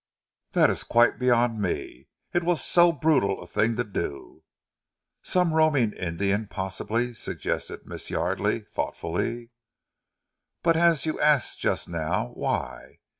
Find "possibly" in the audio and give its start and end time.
6.47-7.13